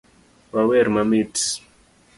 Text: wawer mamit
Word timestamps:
wawer 0.53 0.87
mamit 0.95 1.35